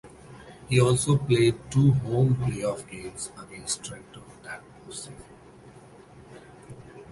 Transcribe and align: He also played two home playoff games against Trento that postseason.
He 0.67 0.81
also 0.81 1.15
played 1.15 1.57
two 1.69 1.91
home 1.91 2.33
playoff 2.37 2.89
games 2.89 3.31
against 3.37 3.83
Trento 3.83 4.23
that 4.41 4.63
postseason. 4.81 5.13